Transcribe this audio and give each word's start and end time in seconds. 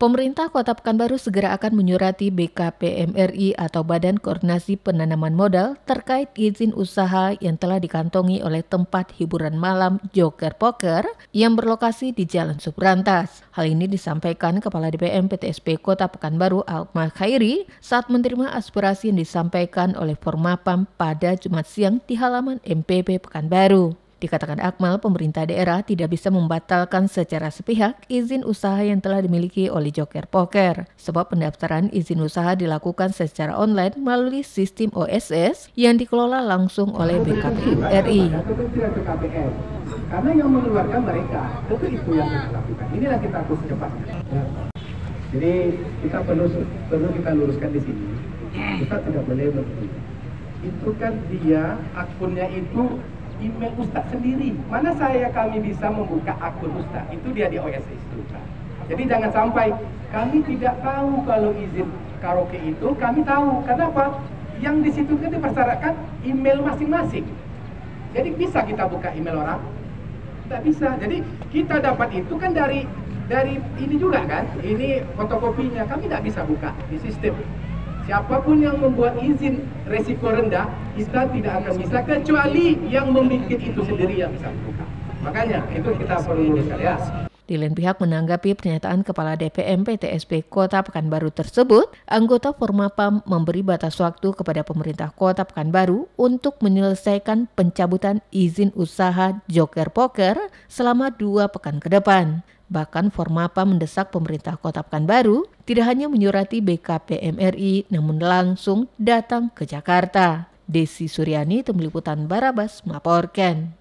Pemerintah 0.00 0.48
Kota 0.48 0.72
Pekanbaru 0.72 1.20
segera 1.20 1.52
akan 1.52 1.76
menyurati 1.76 2.32
BKPMRI 2.32 3.52
atau 3.52 3.84
Badan 3.84 4.16
Koordinasi 4.16 4.80
Penanaman 4.80 5.36
Modal 5.36 5.76
terkait 5.84 6.32
izin 6.40 6.72
usaha 6.72 7.36
yang 7.36 7.60
telah 7.60 7.76
dikantongi 7.76 8.40
oleh 8.40 8.64
tempat 8.64 9.12
hiburan 9.20 9.60
malam 9.60 10.00
Joker 10.16 10.56
Poker 10.56 11.04
yang 11.36 11.52
berlokasi 11.52 12.16
di 12.16 12.24
Jalan 12.24 12.56
Subrantas. 12.64 13.44
Hal 13.52 13.68
ini 13.68 13.84
disampaikan 13.84 14.56
Kepala 14.64 14.88
DPM 14.88 15.28
PTSP 15.28 15.76
Kota 15.76 16.08
Pekanbaru 16.08 16.64
Alma 16.64 17.12
Khairi 17.12 17.68
saat 17.84 18.08
menerima 18.08 18.56
aspirasi 18.56 19.12
yang 19.12 19.20
disampaikan 19.20 19.92
oleh 20.00 20.16
Formapam 20.16 20.88
pada 20.96 21.36
Jumat 21.36 21.68
siang 21.68 22.00
di 22.08 22.16
halaman 22.16 22.56
MPP 22.64 23.20
Pekanbaru. 23.28 24.09
Dikatakan 24.20 24.60
Akmal, 24.60 25.00
pemerintah 25.00 25.48
daerah 25.48 25.80
tidak 25.80 26.12
bisa 26.12 26.28
membatalkan 26.28 27.08
secara 27.08 27.48
sepihak 27.48 28.04
izin 28.04 28.44
usaha 28.44 28.76
yang 28.84 29.00
telah 29.00 29.24
dimiliki 29.24 29.72
oleh 29.72 29.88
Joker 29.88 30.28
Poker, 30.28 30.84
sebab 31.00 31.32
pendaftaran 31.32 31.88
izin 31.88 32.20
usaha 32.20 32.52
dilakukan 32.52 33.16
secara 33.16 33.56
online 33.56 33.96
melalui 33.96 34.44
sistem 34.44 34.92
OSS 34.92 35.72
yang 35.72 35.96
dikelola 35.96 36.44
langsung 36.44 36.92
oleh 36.92 37.16
BKP 37.24 37.80
RI. 37.80 38.28
Karena 40.12 40.30
yang 40.36 40.52
mengeluarkan 40.52 41.00
mereka, 41.00 41.64
tentu 41.72 41.86
itu 41.88 42.10
yang 42.12 42.28
kita 42.28 42.48
lakukan. 42.60 42.86
Inilah 42.92 43.18
kita 43.24 43.36
harus 43.40 43.60
cepatnya. 43.64 44.14
Jadi 45.32 45.52
kita 46.04 46.18
perlu 46.28 46.44
perlu 46.92 47.08
kita 47.16 47.30
luruskan 47.40 47.70
di 47.72 47.80
sini. 47.88 48.04
Kita 48.84 49.00
tidak 49.00 49.24
boleh 49.24 49.48
begitu. 49.48 49.98
Itu 50.60 50.92
kan 51.00 51.16
dia 51.32 51.80
akunnya 51.96 52.52
itu 52.52 53.00
email 53.40 53.72
Ustaz 53.80 54.04
sendiri. 54.12 54.54
Mana 54.68 54.92
saya 54.96 55.32
kami 55.32 55.58
bisa 55.64 55.88
membuka 55.88 56.36
akun 56.38 56.76
Ustaz? 56.78 57.08
Itu 57.10 57.32
dia 57.32 57.48
di 57.48 57.56
OSS 57.56 57.88
itu. 57.88 58.20
Jadi 58.90 59.02
jangan 59.06 59.30
sampai 59.32 59.72
kami 60.10 60.42
tidak 60.44 60.74
tahu 60.82 61.22
kalau 61.24 61.50
izin 61.54 61.88
karaoke 62.20 62.58
itu 62.60 62.88
kami 63.00 63.24
tahu. 63.24 63.64
Kenapa? 63.64 64.20
Yang 64.60 64.76
di 64.84 64.90
situ 64.92 65.12
kan 65.16 65.30
dipersyaratkan 65.32 65.94
email 66.26 66.60
masing-masing. 66.60 67.24
Jadi 68.12 68.28
bisa 68.36 68.60
kita 68.66 68.84
buka 68.90 69.08
email 69.14 69.40
orang? 69.40 69.60
Tidak 70.46 70.60
bisa. 70.66 70.88
Jadi 70.98 71.22
kita 71.54 71.78
dapat 71.80 72.10
itu 72.12 72.34
kan 72.36 72.52
dari 72.52 72.84
dari 73.30 73.62
ini 73.78 73.96
juga 73.96 74.26
kan. 74.26 74.44
Ini 74.60 75.06
fotokopinya 75.14 75.86
kami 75.86 76.10
tidak 76.10 76.22
bisa 76.26 76.40
buka 76.42 76.74
di 76.90 76.98
sistem. 77.00 77.38
Siapa 78.08 78.40
pun 78.42 78.60
yang 78.64 78.80
membuat 78.80 79.20
izin 79.20 79.64
resiko 79.86 80.32
rendah, 80.32 80.66
kita 80.96 81.28
tidak 81.30 81.52
akan 81.64 81.74
bisa 81.80 81.98
kecuali 82.04 82.66
yang 82.88 83.12
memiliki 83.12 83.70
itu 83.70 83.80
sendiri 83.84 84.14
yang 84.20 84.32
bisa 84.34 84.48
buka. 84.64 84.84
Makanya 85.20 85.60
itu 85.76 85.90
kita 86.00 86.16
perlu 86.24 86.42
luruskan 86.56 86.80
ya. 86.80 86.96
Di 87.50 87.58
lain 87.58 87.74
pihak 87.74 87.98
menanggapi 87.98 88.54
pernyataan 88.54 89.02
Kepala 89.02 89.34
DPM 89.34 89.82
PTSP 89.82 90.46
Kota 90.46 90.86
Pekanbaru 90.86 91.34
tersebut, 91.34 91.90
anggota 92.06 92.54
Formapam 92.54 93.26
memberi 93.26 93.66
batas 93.66 93.98
waktu 93.98 94.30
kepada 94.30 94.62
pemerintah 94.62 95.10
Kota 95.10 95.42
Pekanbaru 95.42 96.06
untuk 96.14 96.62
menyelesaikan 96.62 97.50
pencabutan 97.58 98.22
izin 98.30 98.70
usaha 98.78 99.42
Joker 99.50 99.90
Poker 99.90 100.38
selama 100.70 101.10
dua 101.10 101.50
pekan 101.50 101.82
ke 101.82 101.90
depan. 101.90 102.46
Bahkan 102.70 103.10
Formapa 103.10 103.66
mendesak 103.66 104.14
pemerintah 104.14 104.54
Kota 104.54 104.86
Pekanbaru 104.86 105.42
tidak 105.66 105.90
hanya 105.90 106.06
menyurati 106.06 106.62
BKPMRI 106.62 107.90
namun 107.90 108.22
langsung 108.22 108.86
datang 108.94 109.50
ke 109.50 109.66
Jakarta. 109.66 110.46
Desi 110.70 111.10
Suryani, 111.10 111.66
Tim 111.66 111.82
Liputan 111.82 112.30
Barabas, 112.30 112.86
melaporkan. 112.86 113.74